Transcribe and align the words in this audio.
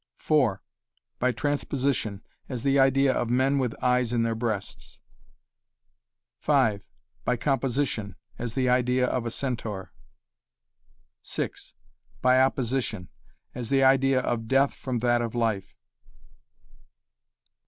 (4) 0.17 0.63
by 1.19 1.31
transposition, 1.31 2.23
as 2.49 2.63
the 2.63 2.79
idea 2.79 3.13
of 3.13 3.29
men 3.29 3.59
with 3.59 3.75
eyes 3.83 4.11
in 4.11 4.23
their 4.23 4.33
breasts. 4.33 4.99
(5) 6.39 6.81
by 7.23 7.37
composition, 7.37 8.15
as 8.39 8.55
the 8.55 8.67
idea 8.67 9.05
of 9.05 9.27
a 9.27 9.29
Centaur. 9.29 9.93
(6) 11.21 11.75
by 12.19 12.41
opposition, 12.41 13.09
as 13.53 13.69
the 13.69 13.83
idea 13.83 14.19
of 14.21 14.47
death 14.47 14.73
from 14.73 14.97
that 14.97 15.21
of 15.21 15.35
life. 15.35 15.75